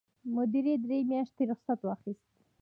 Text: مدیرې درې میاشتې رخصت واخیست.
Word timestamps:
مدیرې 0.35 0.75
درې 0.83 0.99
میاشتې 1.11 1.43
رخصت 1.51 1.79
واخیست. 1.83 2.27